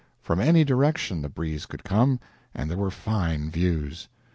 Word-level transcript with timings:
From 0.23 0.39
any 0.39 0.63
direction 0.63 1.21
the 1.21 1.29
breeze 1.29 1.67
could 1.67 1.83
come, 1.83 2.19
and 2.55 2.71
there 2.71 2.77
were 2.79 2.89
fine 2.89 3.51
views. 3.51 4.09